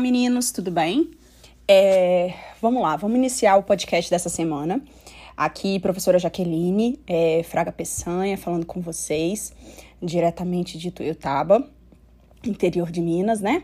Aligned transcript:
Meninos, 0.00 0.50
tudo 0.50 0.70
bem? 0.70 1.10
É, 1.68 2.32
vamos 2.60 2.80
lá, 2.80 2.96
vamos 2.96 3.18
iniciar 3.18 3.56
o 3.56 3.62
podcast 3.62 4.10
dessa 4.10 4.30
semana. 4.30 4.82
Aqui, 5.36 5.78
professora 5.78 6.18
Jaqueline 6.18 6.98
é, 7.06 7.42
Fraga 7.42 7.70
Peçanha, 7.70 8.38
falando 8.38 8.64
com 8.64 8.80
vocês, 8.80 9.52
diretamente 10.02 10.78
de 10.78 10.90
Tuiutaba, 10.90 11.68
interior 12.46 12.90
de 12.90 13.02
Minas, 13.02 13.42
né? 13.42 13.62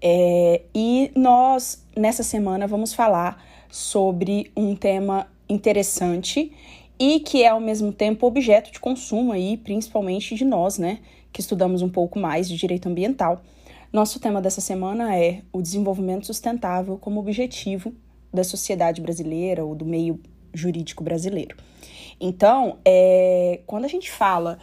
É, 0.00 0.62
e 0.74 1.10
nós, 1.14 1.84
nessa 1.94 2.22
semana, 2.22 2.66
vamos 2.66 2.94
falar 2.94 3.44
sobre 3.68 4.50
um 4.56 4.74
tema 4.74 5.28
interessante 5.48 6.52
e 6.98 7.20
que 7.20 7.42
é, 7.42 7.48
ao 7.48 7.60
mesmo 7.60 7.92
tempo, 7.92 8.26
objeto 8.26 8.72
de 8.72 8.80
consumo 8.80 9.32
aí, 9.32 9.58
principalmente 9.58 10.34
de 10.34 10.44
nós, 10.44 10.78
né? 10.78 11.00
Que 11.30 11.42
estudamos 11.42 11.82
um 11.82 11.88
pouco 11.88 12.18
mais 12.18 12.48
de 12.48 12.56
direito 12.56 12.88
ambiental 12.88 13.42
nosso 13.96 14.20
tema 14.20 14.42
dessa 14.42 14.60
semana 14.60 15.16
é 15.16 15.40
o 15.50 15.62
desenvolvimento 15.62 16.26
sustentável 16.26 16.98
como 16.98 17.18
objetivo 17.18 17.94
da 18.30 18.44
sociedade 18.44 19.00
brasileira 19.00 19.64
ou 19.64 19.74
do 19.74 19.86
meio 19.86 20.20
jurídico 20.52 21.02
brasileiro. 21.02 21.56
Então, 22.20 22.78
é, 22.84 23.60
quando 23.66 23.86
a 23.86 23.88
gente 23.88 24.10
fala 24.10 24.58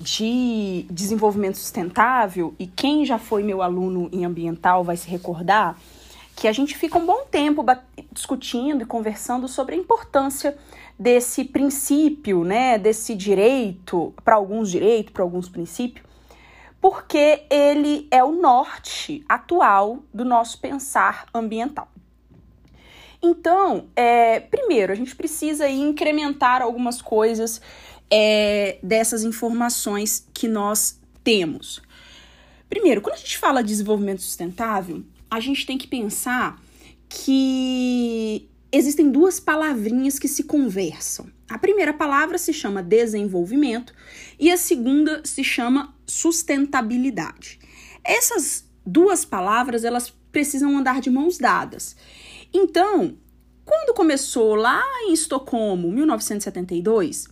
de 0.00 0.84
desenvolvimento 0.90 1.56
sustentável, 1.56 2.56
e 2.58 2.66
quem 2.66 3.06
já 3.06 3.18
foi 3.18 3.44
meu 3.44 3.62
aluno 3.62 4.10
em 4.12 4.24
ambiental 4.24 4.82
vai 4.82 4.96
se 4.96 5.08
recordar 5.08 5.78
que 6.34 6.48
a 6.48 6.52
gente 6.52 6.76
fica 6.76 6.98
um 6.98 7.06
bom 7.06 7.24
tempo 7.30 7.64
discutindo 8.10 8.82
e 8.82 8.84
conversando 8.84 9.46
sobre 9.46 9.76
a 9.76 9.78
importância 9.78 10.58
desse 10.98 11.44
princípio, 11.44 12.42
né, 12.42 12.78
desse 12.78 13.14
direito, 13.14 14.12
para 14.24 14.34
alguns 14.34 14.68
direito, 14.72 15.12
para 15.12 15.22
alguns 15.22 15.48
princípios, 15.48 16.05
porque 16.80 17.44
ele 17.50 18.06
é 18.10 18.22
o 18.22 18.32
norte 18.32 19.24
atual 19.28 20.04
do 20.12 20.24
nosso 20.24 20.60
pensar 20.60 21.26
ambiental. 21.34 21.88
Então, 23.22 23.88
é, 23.96 24.40
primeiro, 24.40 24.92
a 24.92 24.96
gente 24.96 25.16
precisa 25.16 25.68
incrementar 25.68 26.62
algumas 26.62 27.00
coisas 27.00 27.60
é, 28.10 28.78
dessas 28.82 29.24
informações 29.24 30.28
que 30.32 30.46
nós 30.46 31.00
temos. 31.24 31.82
Primeiro, 32.68 33.00
quando 33.00 33.14
a 33.14 33.18
gente 33.18 33.38
fala 33.38 33.62
de 33.62 33.68
desenvolvimento 33.68 34.22
sustentável, 34.22 35.02
a 35.30 35.40
gente 35.40 35.66
tem 35.66 35.78
que 35.78 35.86
pensar 35.86 36.60
que 37.08 38.48
existem 38.76 39.10
duas 39.10 39.40
palavrinhas 39.40 40.18
que 40.18 40.28
se 40.28 40.44
conversam. 40.44 41.26
A 41.48 41.58
primeira 41.58 41.92
palavra 41.92 42.38
se 42.38 42.52
chama 42.52 42.82
desenvolvimento 42.82 43.94
e 44.38 44.50
a 44.50 44.56
segunda 44.56 45.22
se 45.24 45.42
chama 45.44 45.94
sustentabilidade. 46.06 47.58
Essas 48.04 48.64
duas 48.84 49.24
palavras, 49.24 49.84
elas 49.84 50.12
precisam 50.30 50.76
andar 50.76 51.00
de 51.00 51.10
mãos 51.10 51.38
dadas. 51.38 51.96
Então, 52.52 53.16
quando 53.64 53.94
começou 53.94 54.54
lá 54.54 54.82
em 55.02 55.12
Estocolmo, 55.12 55.90
1972, 55.90 57.28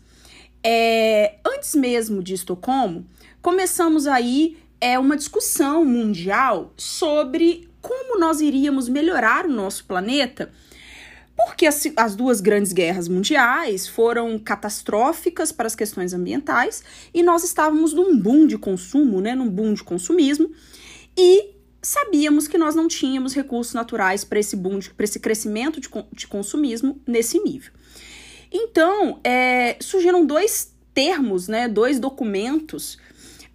é, 0.63 1.39
antes 1.47 1.75
mesmo 1.75 2.23
de 2.23 2.35
Estocolmo, 2.35 3.07
começamos 3.43 4.07
aí 4.07 4.57
é, 4.81 4.99
uma 4.99 5.17
discussão 5.17 5.85
mundial 5.85 6.73
sobre 6.77 7.69
como 7.81 8.19
nós 8.19 8.41
iríamos 8.41 8.89
melhorar 8.89 9.45
o 9.45 9.53
nosso 9.53 9.85
planeta 9.85 10.51
porque 11.47 11.67
as, 11.67 11.87
as, 11.97 12.17
duas 12.17 12.41
grandes 12.41 12.73
guerras 12.73 13.09
mundiais 13.09 13.87
foram 13.87 14.39
catastróficas 14.39 15.53
para 15.53 15.67
as 15.67 15.75
questões 15.75 16.13
ambientais 16.13 16.83
e 17.13 17.23
nós 17.23 17.45
estávamos 17.45 17.93
num 17.93 18.19
boom 18.19 18.47
de 18.47 18.59
consumo, 18.59 19.21
né, 19.21 19.35
num 19.35 19.49
boom 19.49 19.75
de 19.75 19.85
consumismo, 19.85 20.51
e 21.17 21.55
sabíamos 21.83 22.49
que 22.49 22.57
nós 22.57 22.75
não 22.75 22.89
tínhamos 22.89 23.35
recursos 23.35 23.75
naturais 23.75 24.25
para 24.25 24.39
esse 24.39 24.57
boom, 24.57 24.81
para 24.97 25.05
esse 25.05 25.21
crescimento 25.21 25.81
de, 25.81 25.89
de, 26.13 26.27
consumismo 26.27 27.01
nesse 27.07 27.39
nível. 27.39 27.73
Então, 28.51 29.21
é, 29.23 29.77
surgiram 29.81 30.25
dois 30.25 30.73
termos, 30.95 31.49
né, 31.49 31.69
dois 31.69 31.99
documentos. 31.99 32.99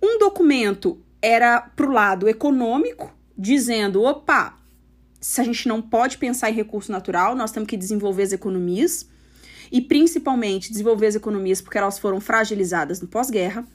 Um 0.01 0.19
documento 0.19 0.99
era 1.21 1.61
para 1.61 1.87
o 1.87 1.91
lado 1.91 2.27
econômico, 2.27 3.13
dizendo, 3.37 4.03
opa, 4.03 4.58
se 5.19 5.41
a 5.41 5.43
gente 5.43 5.67
não 5.67 5.81
pode 5.81 6.17
pensar 6.17 6.49
em 6.49 6.53
recurso 6.53 6.91
natural, 6.91 7.35
nós 7.35 7.51
temos 7.51 7.67
que 7.67 7.77
desenvolver 7.77 8.23
as 8.23 8.31
economias 8.31 9.07
e 9.71 9.81
principalmente 9.81 10.71
desenvolver 10.71 11.07
as 11.07 11.15
economias 11.15 11.61
porque 11.61 11.77
elas 11.77 11.99
foram 11.99 12.19
fragilizadas 12.19 13.01
no 13.01 13.07
pós-guerra. 13.07 13.65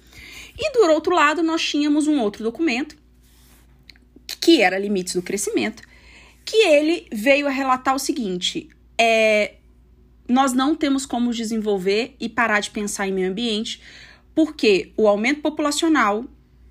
E 0.58 0.72
do 0.72 0.90
outro 0.92 1.14
lado, 1.14 1.42
nós 1.42 1.62
tínhamos 1.62 2.06
um 2.06 2.20
outro 2.20 2.42
documento 2.42 2.96
que 4.40 4.60
era 4.62 4.78
Limites 4.78 5.14
do 5.14 5.22
Crescimento, 5.22 5.82
que 6.44 6.56
ele 6.56 7.06
veio 7.12 7.46
a 7.46 7.50
relatar 7.50 7.94
o 7.94 7.98
seguinte: 7.98 8.68
é, 8.98 9.54
nós 10.28 10.52
não 10.52 10.74
temos 10.74 11.04
como 11.06 11.32
desenvolver 11.32 12.14
e 12.18 12.28
parar 12.28 12.60
de 12.60 12.70
pensar 12.70 13.06
em 13.06 13.12
meio 13.12 13.30
ambiente, 13.30 13.80
porque 14.34 14.92
o 14.96 15.06
aumento 15.06 15.40
populacional 15.40 16.24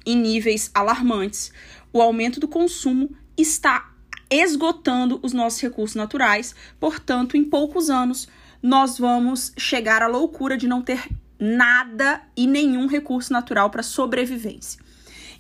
em 0.06 0.18
níveis 0.18 0.70
alarmantes, 0.74 1.52
o 1.92 2.02
aumento 2.02 2.40
do 2.40 2.48
consumo 2.48 3.10
está 3.38 3.93
esgotando 4.30 5.20
os 5.22 5.34
nossos 5.34 5.62
recursos 5.62 5.96
naturais. 5.96 6.56
Portanto, 6.80 7.38
em 7.38 7.44
poucos 7.44 7.90
anos, 7.90 8.28
nós 8.62 8.98
vamos 8.98 9.52
chegar 9.58 10.02
à 10.02 10.08
loucura 10.08 10.58
de 10.58 10.68
não 10.68 10.82
ter 10.82 11.10
nada 11.40 12.22
e 12.36 12.48
nenhum 12.48 12.88
recurso 12.88 13.34
natural 13.34 13.70
para 13.70 13.84
sobrevivência. 13.84 14.80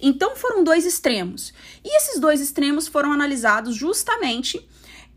Então, 0.01 0.35
foram 0.35 0.63
dois 0.63 0.85
extremos. 0.85 1.53
E 1.83 1.97
esses 1.97 2.19
dois 2.19 2.41
extremos 2.41 2.87
foram 2.87 3.13
analisados 3.13 3.75
justamente 3.75 4.59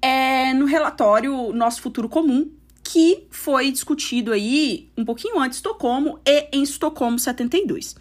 é, 0.01 0.53
no 0.55 0.65
relatório 0.65 1.53
Nosso 1.53 1.83
Futuro 1.83 2.09
Comum, 2.09 2.51
que 2.85 3.27
foi 3.31 3.73
discutido 3.73 4.33
aí 4.33 4.89
um 4.97 5.05
pouquinho 5.05 5.41
antes 5.41 5.61
de 5.61 5.67
Estocolmo 5.67 6.21
e 6.25 6.49
em 6.53 6.63
Estocolmo 6.63 7.19
72. 7.19 7.97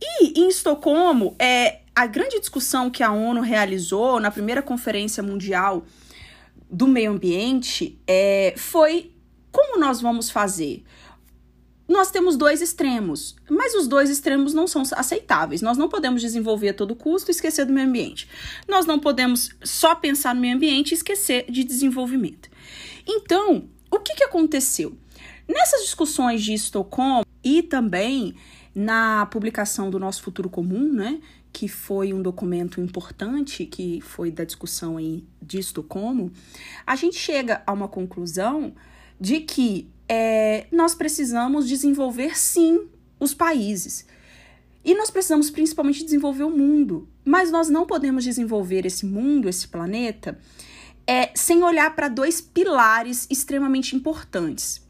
E 0.00 0.40
em 0.40 0.48
Estocolmo, 0.48 1.34
é, 1.38 1.81
a 1.94 2.06
grande 2.06 2.40
discussão 2.40 2.90
que 2.90 3.02
a 3.02 3.12
ONU 3.12 3.40
realizou 3.40 4.18
na 4.18 4.30
primeira 4.30 4.62
Conferência 4.62 5.22
Mundial 5.22 5.84
do 6.70 6.86
Meio 6.86 7.12
Ambiente 7.12 7.98
é, 8.06 8.54
foi 8.56 9.12
como 9.50 9.78
nós 9.78 10.00
vamos 10.00 10.30
fazer. 10.30 10.82
Nós 11.86 12.10
temos 12.10 12.36
dois 12.36 12.62
extremos, 12.62 13.36
mas 13.50 13.74
os 13.74 13.86
dois 13.86 14.08
extremos 14.08 14.54
não 14.54 14.66
são 14.66 14.82
aceitáveis. 14.92 15.60
Nós 15.60 15.76
não 15.76 15.90
podemos 15.90 16.22
desenvolver 16.22 16.70
a 16.70 16.74
todo 16.74 16.96
custo 16.96 17.30
e 17.30 17.32
esquecer 17.32 17.66
do 17.66 17.72
meio 17.72 17.86
ambiente. 17.86 18.26
Nós 18.66 18.86
não 18.86 18.98
podemos 18.98 19.50
só 19.62 19.94
pensar 19.94 20.34
no 20.34 20.40
meio 20.40 20.56
ambiente 20.56 20.92
e 20.92 20.94
esquecer 20.94 21.44
de 21.50 21.62
desenvolvimento. 21.62 22.48
Então, 23.06 23.68
o 23.90 23.98
que, 23.98 24.14
que 24.14 24.24
aconteceu? 24.24 24.96
Nessas 25.46 25.82
discussões 25.82 26.42
de 26.42 26.54
Estocolmo 26.54 27.26
e 27.44 27.62
também 27.62 28.34
na 28.74 29.26
publicação 29.26 29.90
do 29.90 29.98
nosso 29.98 30.22
futuro 30.22 30.48
comum, 30.48 30.92
né, 30.92 31.20
que 31.52 31.68
foi 31.68 32.12
um 32.12 32.22
documento 32.22 32.80
importante, 32.80 33.66
que 33.66 34.00
foi 34.00 34.30
da 34.30 34.44
discussão 34.44 34.96
aí 34.96 35.24
de 35.40 35.58
Estocolmo, 35.58 36.32
a 36.86 36.96
gente 36.96 37.16
chega 37.16 37.62
a 37.66 37.72
uma 37.72 37.88
conclusão 37.88 38.72
de 39.20 39.40
que 39.40 39.88
é, 40.08 40.66
nós 40.72 40.94
precisamos 40.94 41.68
desenvolver 41.68 42.36
sim 42.36 42.88
os 43.20 43.34
países. 43.34 44.06
E 44.84 44.94
nós 44.94 45.10
precisamos 45.10 45.50
principalmente 45.50 46.02
desenvolver 46.02 46.42
o 46.42 46.50
mundo. 46.50 47.08
Mas 47.24 47.50
nós 47.52 47.68
não 47.68 47.86
podemos 47.86 48.24
desenvolver 48.24 48.84
esse 48.84 49.06
mundo, 49.06 49.48
esse 49.48 49.68
planeta, 49.68 50.38
é, 51.06 51.30
sem 51.34 51.62
olhar 51.62 51.94
para 51.94 52.08
dois 52.08 52.40
pilares 52.40 53.28
extremamente 53.30 53.94
importantes. 53.94 54.81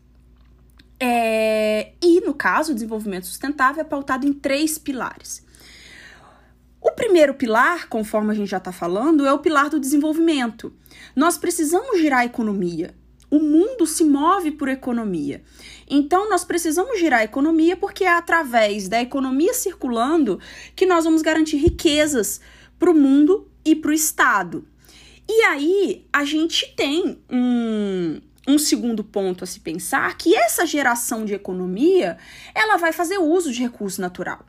É, 1.05 1.95
e 2.01 2.21
no 2.21 2.33
caso, 2.33 2.71
o 2.71 2.75
desenvolvimento 2.77 3.27
sustentável 3.27 3.81
é 3.81 3.85
pautado 3.85 4.25
em 4.25 4.33
três 4.33 4.79
pilares. 4.79 5.45
O 6.81 6.93
primeiro 6.93 7.35
pilar, 7.35 7.89
conforme 7.89 8.31
a 8.31 8.35
gente 8.35 8.49
já 8.49 8.59
está 8.59 8.71
falando, 8.71 9.27
é 9.27 9.33
o 9.33 9.41
pilar 9.41 9.69
do 9.69 9.81
desenvolvimento. 9.81 10.73
Nós 11.17 11.37
precisamos 11.37 11.99
girar 11.99 12.21
a 12.21 12.25
economia. 12.25 12.95
O 13.29 13.41
mundo 13.41 13.85
se 13.85 14.05
move 14.05 14.53
por 14.53 14.69
economia. 14.69 15.43
Então, 15.91 16.31
nós 16.31 16.45
precisamos 16.45 16.97
girar 17.01 17.19
a 17.19 17.25
economia 17.25 17.77
porque 17.77 18.05
é 18.05 18.15
através 18.15 18.89
da 18.89 19.03
economia 19.03 19.55
circulando 19.55 20.39
que 20.77 20.87
nós 20.87 21.05
vamos 21.05 21.21
garantir 21.21 21.57
riquezas 21.57 22.41
para 22.79 22.93
o 22.93 22.95
mundo 22.95 23.51
e 23.65 23.75
para 23.75 23.91
o 23.91 23.95
Estado. 23.95 24.65
E 25.29 25.43
aí, 25.47 26.07
a 26.13 26.25
gente 26.25 26.73
tem 26.77 27.19
um, 27.29 28.21
um 28.47 28.59
segundo 28.59 29.05
ponto 29.05 29.45
a 29.45 29.47
se 29.47 29.61
pensar 29.61 30.17
que 30.17 30.35
essa 30.35 30.67
geração 30.67 31.25
de 31.25 31.35
economia 31.35 32.19
ela 32.55 32.77
vai 32.77 32.93
fazer 32.93 33.19
uso 33.19 33.53
de 33.53 33.61
recurso 33.61 34.01
natural. 34.01 34.45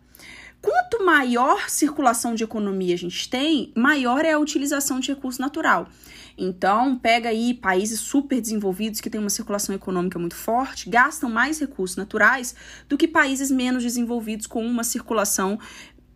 Quanto 0.62 1.04
maior 1.04 1.69
circulação 1.69 2.34
de 2.34 2.44
economia 2.45 2.95
a 2.95 2.98
gente 2.98 3.30
tem, 3.30 3.74
maior 3.75 4.24
é 4.24 4.31
a 4.31 4.40
utilização 4.40 4.98
de 4.98 5.10
recurso 5.10 5.42
natural. 5.42 5.90
Então, 6.38 6.98
pega 6.98 7.30
aí 7.30 7.54
países 7.54 8.00
super 8.00 8.40
desenvolvidos 8.40 9.01
que 9.01 9.10
têm 9.10 9.19
uma 9.19 9.30
circulação 9.30 9.75
econômica 9.75 10.18
muito 10.18 10.36
forte, 10.36 10.89
gastam 10.89 11.30
mais 11.30 11.60
recursos 11.60 11.98
naturais 11.98 12.56
do 12.88 12.98
que 12.98 13.07
países 13.07 13.51
menos 13.51 13.84
desenvolvidos 13.84 14.48
com 14.48 14.66
uma 14.66 14.86
circulação 14.86 15.60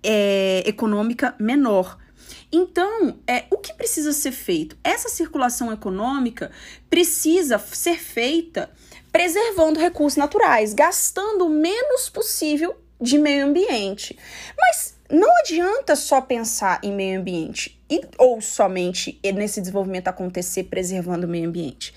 é, 0.01 0.63
econômica 0.65 1.35
menor. 1.37 1.97
Então, 2.51 3.19
é, 3.27 3.45
o 3.51 3.57
que 3.57 3.73
precisa 3.73 4.13
ser 4.13 4.31
feito? 4.31 4.77
Essa 4.83 5.09
circulação 5.09 5.71
econômica 5.71 6.51
precisa 6.89 7.59
ser 7.59 7.99
feita 7.99 8.69
preservando 9.11 9.79
recursos 9.79 10.17
naturais, 10.17 10.73
gastando 10.73 11.45
o 11.45 11.49
menos 11.49 12.09
possível 12.09 12.75
de 12.99 13.17
meio 13.17 13.45
ambiente. 13.45 14.17
Mas 14.57 14.95
não 15.09 15.37
adianta 15.39 15.95
só 15.95 16.21
pensar 16.21 16.79
em 16.83 16.91
meio 16.91 17.19
ambiente 17.19 17.79
e, 17.89 18.01
ou 18.17 18.41
somente 18.41 19.19
nesse 19.33 19.61
desenvolvimento 19.61 20.07
acontecer 20.07 20.65
preservando 20.65 21.25
o 21.25 21.29
meio 21.29 21.47
ambiente. 21.47 21.93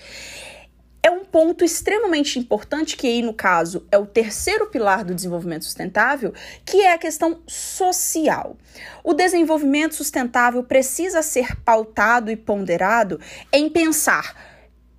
Ponto 1.31 1.63
extremamente 1.63 2.37
importante, 2.37 2.97
que 2.97 3.07
aí, 3.07 3.21
no 3.21 3.33
caso, 3.33 3.87
é 3.89 3.97
o 3.97 4.05
terceiro 4.05 4.67
pilar 4.67 5.05
do 5.05 5.15
desenvolvimento 5.15 5.63
sustentável, 5.63 6.33
que 6.65 6.81
é 6.81 6.93
a 6.93 6.97
questão 6.97 7.41
social. 7.47 8.57
O 9.01 9.13
desenvolvimento 9.13 9.95
sustentável 9.95 10.61
precisa 10.63 11.21
ser 11.21 11.55
pautado 11.61 12.29
e 12.29 12.35
ponderado 12.35 13.19
em 13.51 13.69
pensar 13.69 14.35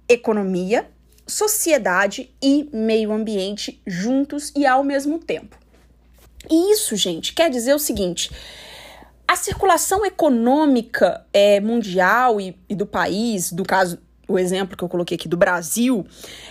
economia, 0.09 0.91
sociedade 1.27 2.35
e 2.43 2.69
meio 2.73 3.13
ambiente 3.13 3.83
juntos 3.87 4.53
e 4.57 4.65
ao 4.67 4.83
mesmo 4.83 5.19
tempo. 5.19 5.57
E 6.51 6.73
isso, 6.73 6.97
gente, 6.97 7.35
quer 7.35 7.51
dizer 7.51 7.75
o 7.75 7.79
seguinte: 7.79 8.31
a 9.29 9.37
circulação 9.37 10.05
econômica 10.05 11.27
é, 11.33 11.61
mundial 11.61 12.41
e, 12.41 12.59
e 12.69 12.75
do 12.75 12.87
país, 12.87 13.53
do 13.53 13.65
caso 13.65 13.99
o 14.33 14.39
exemplo 14.39 14.77
que 14.77 14.83
eu 14.83 14.89
coloquei 14.89 15.17
aqui 15.17 15.29
do 15.29 15.37
Brasil, 15.37 16.07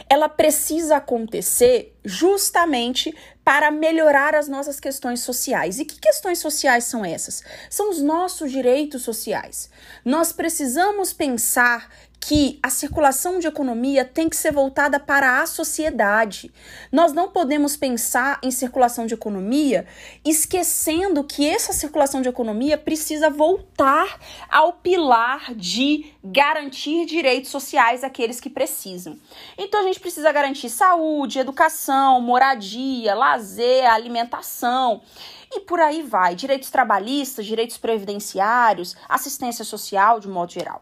ela 0.10 0.30
precisa 0.30 0.98
acontecer 0.98 1.96
justamente 2.04 3.16
para 3.44 3.72
melhorar 3.72 4.36
as 4.36 4.48
nossas 4.48 4.80
questões 4.80 5.22
sociais. 5.22 5.80
E 5.80 5.86
que 5.86 6.00
questões 6.00 6.40
sociais 6.40 6.86
são 6.86 7.04
essas? 7.04 7.44
São 7.70 7.90
os 7.90 8.02
nossos 8.02 8.52
direitos 8.52 9.02
sociais. 9.02 9.70
Nós 10.06 10.32
precisamos 10.32 11.12
pensar 11.14 11.90
que 12.24 12.60
a 12.62 12.70
circulação 12.70 13.40
de 13.40 13.48
economia 13.48 14.06
tem 14.06 14.30
que 14.30 14.36
ser 14.36 14.54
voltada 14.54 15.00
para 15.00 15.42
a 15.42 15.48
sociedade. 15.48 16.52
Nós 16.92 17.12
não 17.12 17.32
podemos 17.32 17.76
pensar 17.76 18.40
em 18.44 18.52
circulação 18.52 19.08
de 19.08 19.16
economia 19.16 19.88
esquecendo 20.24 21.24
que 21.24 21.50
essa 21.50 21.74
circulação 21.74 22.22
de 22.22 22.30
economia 22.30 22.78
precisa 22.78 23.32
voltar 23.32 24.20
ao 24.48 24.74
pilar 24.74 25.56
de 25.56 26.14
garantir 26.24 27.08
direitos 27.08 27.50
sociais 27.50 28.04
àqueles 28.04 28.40
que 28.40 28.52
precisam. 28.52 29.18
Então 29.58 29.82
a 29.82 29.84
gente 29.84 30.00
precisa 30.00 30.32
garantir 30.32 30.70
saúde, 30.70 31.40
educação, 31.40 32.22
moradia, 32.22 33.16
lazer, 33.16 33.90
alimentação. 33.92 35.02
E 35.52 35.60
por 35.60 35.80
aí 35.80 36.02
vai, 36.02 36.34
direitos 36.34 36.70
trabalhistas, 36.70 37.46
direitos 37.46 37.78
previdenciários, 37.78 38.96
assistência 39.10 39.66
social 39.66 40.20
de 40.20 40.28
modo 40.28 40.52
geral. 40.52 40.82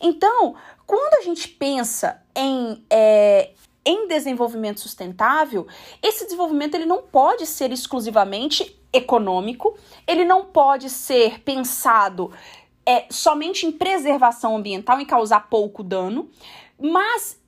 Então, 0.00 0.54
quando 0.86 1.14
a 1.14 1.22
gente 1.22 1.48
pensa 1.48 2.22
em, 2.34 2.84
é, 2.90 3.50
em 3.84 4.06
desenvolvimento 4.08 4.80
sustentável, 4.80 5.66
esse 6.02 6.24
desenvolvimento 6.24 6.74
ele 6.74 6.86
não 6.86 7.02
pode 7.02 7.46
ser 7.46 7.72
exclusivamente 7.72 8.78
econômico, 8.92 9.76
ele 10.06 10.24
não 10.24 10.44
pode 10.44 10.90
ser 10.90 11.40
pensado 11.40 12.32
é, 12.84 13.06
somente 13.08 13.66
em 13.66 13.72
preservação 13.72 14.56
ambiental, 14.56 15.00
em 15.00 15.06
causar 15.06 15.48
pouco 15.48 15.82
dano, 15.82 16.28
mas 16.78 17.40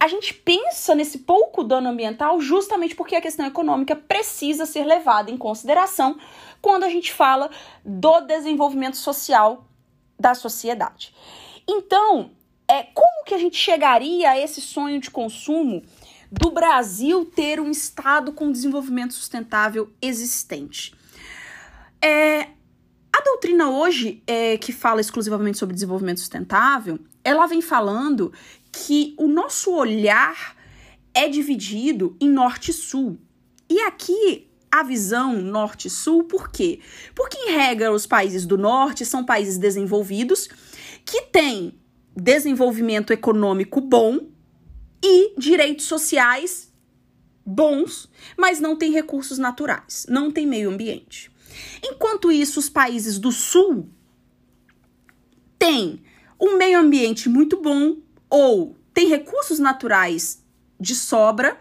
a 0.00 0.08
gente 0.08 0.32
pensa 0.32 0.94
nesse 0.94 1.18
pouco 1.18 1.62
dano 1.62 1.90
ambiental 1.90 2.40
justamente 2.40 2.94
porque 2.94 3.14
a 3.14 3.20
questão 3.20 3.44
econômica 3.44 3.94
precisa 3.94 4.64
ser 4.64 4.84
levada 4.84 5.30
em 5.30 5.36
consideração 5.36 6.18
quando 6.62 6.84
a 6.84 6.88
gente 6.88 7.12
fala 7.12 7.50
do 7.84 8.22
desenvolvimento 8.22 8.96
social 8.96 9.66
da 10.18 10.34
sociedade. 10.34 11.14
Então, 11.68 12.30
é, 12.66 12.84
como 12.84 13.24
que 13.26 13.34
a 13.34 13.38
gente 13.38 13.56
chegaria 13.56 14.30
a 14.30 14.38
esse 14.38 14.62
sonho 14.62 14.98
de 15.00 15.10
consumo 15.10 15.82
do 16.32 16.50
Brasil 16.50 17.26
ter 17.26 17.60
um 17.60 17.70
Estado 17.70 18.32
com 18.32 18.50
desenvolvimento 18.50 19.12
sustentável 19.12 19.92
existente? 20.00 20.94
É, 22.00 22.48
a 23.12 23.20
doutrina 23.22 23.68
hoje, 23.68 24.22
é, 24.26 24.56
que 24.56 24.72
fala 24.72 25.00
exclusivamente 25.00 25.58
sobre 25.58 25.74
desenvolvimento 25.74 26.20
sustentável, 26.20 26.98
ela 27.22 27.46
vem 27.46 27.60
falando 27.60 28.32
que 28.86 29.14
o 29.18 29.28
nosso 29.28 29.72
olhar 29.72 30.56
é 31.12 31.28
dividido 31.28 32.16
em 32.20 32.30
norte 32.30 32.70
e 32.70 32.74
sul. 32.74 33.18
E 33.68 33.78
aqui 33.80 34.48
a 34.70 34.82
visão 34.82 35.34
norte-sul, 35.42 36.24
por 36.24 36.50
quê? 36.50 36.80
Porque, 37.14 37.36
em 37.36 37.50
regra, 37.52 37.92
os 37.92 38.06
países 38.06 38.46
do 38.46 38.56
norte 38.56 39.04
são 39.04 39.24
países 39.24 39.58
desenvolvidos 39.58 40.48
que 41.04 41.22
têm 41.22 41.74
desenvolvimento 42.16 43.12
econômico 43.12 43.80
bom 43.80 44.28
e 45.02 45.34
direitos 45.38 45.86
sociais 45.86 46.72
bons, 47.44 48.08
mas 48.38 48.60
não 48.60 48.76
tem 48.76 48.92
recursos 48.92 49.38
naturais, 49.38 50.06
não 50.08 50.30
tem 50.30 50.46
meio 50.46 50.70
ambiente. 50.70 51.30
Enquanto 51.82 52.30
isso, 52.30 52.60
os 52.60 52.68
países 52.68 53.18
do 53.18 53.32
sul 53.32 53.88
têm 55.58 56.00
um 56.40 56.56
meio 56.56 56.78
ambiente 56.78 57.28
muito 57.28 57.60
bom 57.60 57.96
ou 58.30 58.76
tem 58.94 59.08
recursos 59.08 59.58
naturais 59.58 60.42
de 60.78 60.94
sobra, 60.94 61.58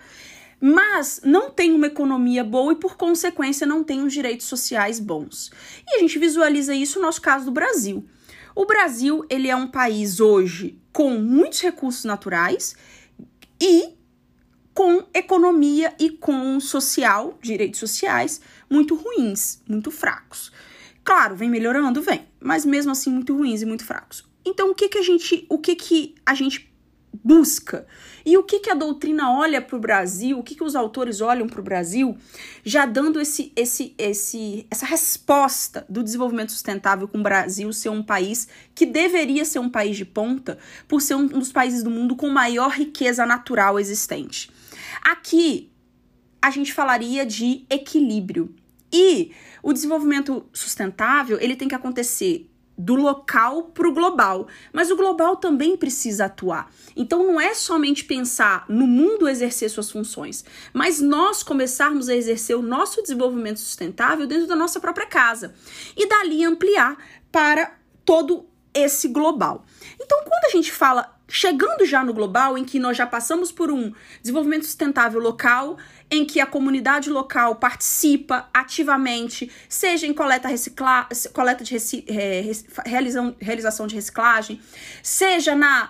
mas 0.61 1.21
não 1.23 1.49
tem 1.49 1.71
uma 1.73 1.87
economia 1.87 2.43
boa 2.43 2.73
e, 2.73 2.75
por 2.75 2.95
consequência, 2.95 3.65
não 3.65 3.83
tem 3.83 4.03
os 4.03 4.13
direitos 4.13 4.45
sociais 4.45 4.99
bons. 4.99 5.51
E 5.87 5.95
a 5.95 5.99
gente 5.99 6.19
visualiza 6.19 6.73
isso 6.73 6.99
no 6.99 7.05
nosso 7.05 7.21
caso 7.21 7.45
do 7.45 7.51
Brasil. 7.51 8.05
O 8.55 8.65
Brasil, 8.65 9.25
ele 9.29 9.47
é 9.47 9.55
um 9.55 9.67
país 9.67 10.19
hoje 10.19 10.79
com 10.91 11.11
muitos 11.11 11.61
recursos 11.61 12.03
naturais 12.03 12.75
e 13.61 13.97
com 14.73 15.03
economia 15.13 15.93
e 15.99 16.09
com 16.09 16.59
social, 16.59 17.37
direitos 17.41 17.79
sociais 17.79 18.41
muito 18.69 18.95
ruins, 18.95 19.61
muito 19.67 19.91
fracos. 19.91 20.51
Claro, 21.03 21.35
vem 21.35 21.49
melhorando, 21.49 22.01
vem, 22.01 22.27
mas 22.39 22.65
mesmo 22.65 22.91
assim 22.91 23.11
muito 23.11 23.35
ruins 23.35 23.61
e 23.61 23.65
muito 23.65 23.85
fracos. 23.85 24.27
Então, 24.45 24.71
o 24.71 24.75
que 24.75 24.89
que 24.89 24.97
a 24.97 25.01
gente, 25.01 25.45
o 25.49 25.57
que 25.57 25.75
que 25.75 26.15
a 26.25 26.33
gente 26.33 26.68
busca. 27.13 27.85
E 28.25 28.37
o 28.37 28.43
que, 28.43 28.59
que 28.59 28.69
a 28.69 28.75
doutrina 28.75 29.31
olha 29.31 29.61
para 29.61 29.75
o 29.75 29.79
Brasil, 29.79 30.37
o 30.37 30.43
que, 30.43 30.55
que 30.55 30.63
os 30.63 30.75
autores 30.75 31.21
olham 31.21 31.47
para 31.47 31.59
o 31.59 31.63
Brasil, 31.63 32.17
já 32.63 32.85
dando 32.85 33.19
esse, 33.19 33.51
esse, 33.55 33.93
esse, 33.97 34.67
essa 34.69 34.85
resposta 34.85 35.85
do 35.89 36.03
desenvolvimento 36.03 36.51
sustentável 36.51 37.07
com 37.07 37.19
o 37.19 37.23
Brasil 37.23 37.71
ser 37.73 37.89
um 37.89 38.03
país 38.03 38.47
que 38.73 38.85
deveria 38.85 39.45
ser 39.45 39.59
um 39.59 39.69
país 39.69 39.97
de 39.97 40.05
ponta, 40.05 40.57
por 40.87 41.01
ser 41.01 41.15
um 41.15 41.27
dos 41.27 41.51
países 41.51 41.83
do 41.83 41.89
mundo 41.89 42.15
com 42.15 42.29
maior 42.29 42.71
riqueza 42.71 43.25
natural 43.25 43.79
existente. 43.79 44.49
Aqui 45.03 45.71
a 46.41 46.49
gente 46.49 46.73
falaria 46.73 47.25
de 47.25 47.65
equilíbrio. 47.69 48.53
E 48.91 49.31
o 49.61 49.71
desenvolvimento 49.71 50.45
sustentável 50.51 51.37
ele 51.39 51.55
tem 51.55 51.67
que 51.67 51.75
acontecer 51.75 52.48
do 52.79 52.95
local 52.95 53.63
para 53.63 53.89
o 53.89 53.93
global. 53.93 54.47
Mas 54.71 54.89
o 54.89 54.95
global 54.95 55.35
também 55.35 55.75
precisa 55.75 56.25
atuar. 56.25 56.71
Então 56.95 57.27
não 57.27 57.39
é 57.39 57.53
somente 57.53 58.05
pensar 58.05 58.63
no 58.69 58.87
mundo 58.87 59.27
exercer 59.27 59.69
suas 59.69 59.91
funções, 59.91 60.45
mas 60.73 61.01
nós 61.01 61.43
começarmos 61.43 62.07
a 62.07 62.15
exercer 62.15 62.55
o 62.55 62.61
nosso 62.61 63.01
desenvolvimento 63.01 63.59
sustentável 63.59 64.25
dentro 64.25 64.47
da 64.47 64.55
nossa 64.55 64.79
própria 64.79 65.05
casa 65.05 65.53
e 65.97 66.07
dali 66.07 66.45
ampliar 66.45 66.97
para 67.29 67.75
todo 68.05 68.47
esse 68.73 69.09
global. 69.09 69.65
Então 69.99 70.23
quando 70.23 70.45
a 70.45 70.49
gente 70.49 70.71
fala 70.71 71.19
chegando 71.27 71.85
já 71.85 72.03
no 72.03 72.13
global, 72.13 72.57
em 72.57 72.65
que 72.65 72.79
nós 72.79 72.97
já 72.97 73.05
passamos 73.05 73.51
por 73.51 73.71
um 73.71 73.93
desenvolvimento 74.21 74.65
sustentável 74.65 75.21
local, 75.21 75.77
em 76.11 76.25
que 76.25 76.39
a 76.39 76.45
comunidade 76.45 77.09
local 77.09 77.55
participa 77.55 78.49
ativamente, 78.53 79.51
seja 79.67 80.07
em 80.07 80.13
coleta, 80.13 80.47
recicla, 80.47 81.07
coleta 81.33 81.63
de 81.63 81.71
reci, 81.71 82.03
é, 82.07 82.43
realização, 82.85 83.35
realização 83.39 83.87
de 83.87 83.95
reciclagem, 83.95 84.59
seja 85.03 85.55
na 85.55 85.89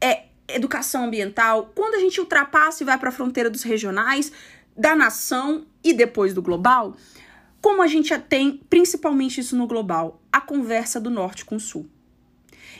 é, 0.00 0.24
educação 0.48 1.04
ambiental, 1.04 1.70
quando 1.74 1.94
a 1.94 2.00
gente 2.00 2.18
ultrapassa 2.18 2.82
e 2.82 2.86
vai 2.86 2.96
para 2.98 3.10
a 3.10 3.12
fronteira 3.12 3.50
dos 3.50 3.62
regionais, 3.62 4.32
da 4.76 4.94
nação 4.96 5.66
e 5.84 5.92
depois 5.92 6.32
do 6.32 6.40
global, 6.40 6.96
como 7.60 7.82
a 7.82 7.86
gente 7.86 8.16
tem 8.20 8.60
principalmente 8.70 9.40
isso 9.40 9.56
no 9.56 9.66
global, 9.66 10.22
a 10.32 10.40
conversa 10.40 11.00
do 11.00 11.10
norte 11.10 11.44
com 11.44 11.56
o 11.56 11.60
sul. 11.60 11.90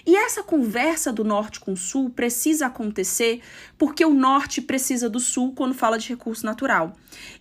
E 0.09 0.17
essa 0.17 0.43
conversa 0.43 1.13
do 1.13 1.23
norte 1.23 1.61
com 1.61 1.75
o 1.75 1.77
sul 1.77 2.09
precisa 2.09 2.65
acontecer 2.65 3.43
porque 3.77 4.03
o 4.03 4.15
norte 4.15 4.63
precisa 4.63 5.07
do 5.07 5.21
sul 5.21 5.53
quando 5.55 5.75
fala 5.75 5.99
de 5.99 6.09
recurso 6.09 6.47
natural. 6.47 6.97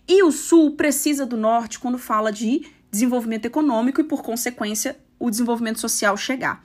E 0.06 0.22
o 0.22 0.30
sul 0.30 0.72
precisa 0.72 1.24
do 1.24 1.34
norte 1.34 1.78
quando 1.78 1.96
fala 1.96 2.30
de 2.30 2.66
desenvolvimento 2.90 3.46
econômico 3.46 4.02
e, 4.02 4.04
por 4.04 4.22
consequência, 4.22 4.98
o 5.18 5.30
desenvolvimento 5.30 5.80
social 5.80 6.14
chegar. 6.14 6.62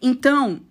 Então, 0.00 0.62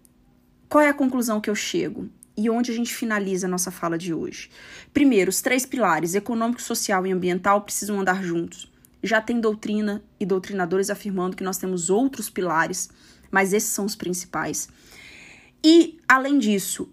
qual 0.68 0.84
é 0.84 0.90
a 0.90 0.96
conclusão 0.96 1.40
que 1.40 1.52
eu 1.52 1.56
chego? 1.56 2.10
E 2.36 2.50
onde 2.50 2.72
a 2.72 2.74
gente 2.74 2.92
finaliza 2.92 3.46
a 3.46 3.52
nossa 3.52 3.70
fala 3.70 4.00
de 4.00 4.16
hoje? 4.16 4.50
Primeiro, 4.92 5.30
os 5.30 5.44
três 5.44 5.64
pilares, 5.64 6.16
econômico, 6.16 6.60
social 6.60 7.06
e 7.06 7.12
ambiental, 7.12 7.62
precisam 7.62 8.00
andar 8.00 8.24
juntos. 8.24 8.68
já 9.04 9.22
tem 9.22 9.40
doutrina 9.40 10.04
e 10.20 10.26
doutrinadores 10.26 10.90
afirmando 10.90 11.36
que 11.36 11.44
nós 11.44 11.58
temos 11.58 11.90
outros 11.90 12.30
pilares, 12.32 12.90
mas 13.32 13.54
esses 13.54 13.70
são 13.72 13.86
os 13.86 13.96
principais. 13.96 14.68
E, 15.64 16.00
além 16.08 16.38
disso, 16.38 16.90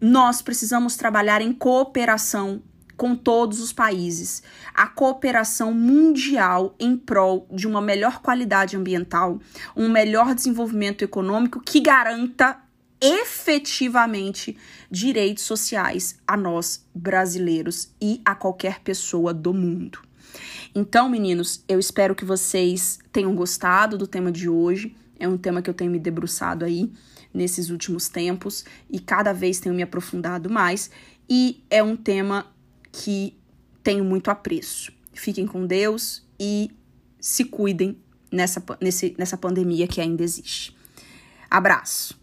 nós 0.00 0.42
precisamos 0.42 0.96
trabalhar 0.96 1.40
em 1.40 1.52
cooperação 1.52 2.62
com 2.96 3.14
todos 3.14 3.60
os 3.60 3.72
países. 3.72 4.42
A 4.72 4.86
cooperação 4.86 5.72
mundial 5.72 6.74
em 6.78 6.96
prol 6.96 7.46
de 7.50 7.66
uma 7.66 7.80
melhor 7.80 8.20
qualidade 8.20 8.76
ambiental, 8.76 9.40
um 9.76 9.88
melhor 9.88 10.34
desenvolvimento 10.34 11.02
econômico 11.02 11.60
que 11.60 11.80
garanta 11.80 12.58
efetivamente 13.00 14.56
direitos 14.90 15.44
sociais 15.44 16.18
a 16.26 16.36
nós 16.36 16.86
brasileiros 16.94 17.90
e 18.00 18.20
a 18.24 18.34
qualquer 18.34 18.80
pessoa 18.80 19.34
do 19.34 19.52
mundo. 19.52 19.98
Então, 20.74 21.08
meninos, 21.08 21.62
eu 21.68 21.78
espero 21.78 22.14
que 22.14 22.24
vocês 22.24 22.98
tenham 23.12 23.34
gostado 23.34 23.98
do 23.98 24.06
tema 24.06 24.32
de 24.32 24.48
hoje. 24.48 24.96
É 25.18 25.28
um 25.28 25.36
tema 25.36 25.62
que 25.62 25.70
eu 25.70 25.74
tenho 25.74 25.90
me 25.90 25.98
debruçado 25.98 26.64
aí 26.64 26.92
nesses 27.32 27.70
últimos 27.70 28.08
tempos 28.08 28.64
e 28.90 28.98
cada 28.98 29.32
vez 29.32 29.58
tenho 29.58 29.74
me 29.74 29.82
aprofundado 29.82 30.50
mais. 30.50 30.90
E 31.28 31.62
é 31.70 31.82
um 31.82 31.96
tema 31.96 32.46
que 32.92 33.36
tenho 33.82 34.04
muito 34.04 34.30
apreço. 34.30 34.92
Fiquem 35.12 35.46
com 35.46 35.66
Deus 35.66 36.22
e 36.38 36.70
se 37.20 37.44
cuidem 37.44 37.96
nessa, 38.30 38.62
nesse, 38.80 39.14
nessa 39.18 39.36
pandemia 39.36 39.86
que 39.86 40.00
ainda 40.00 40.22
existe. 40.22 40.76
Abraço! 41.50 42.18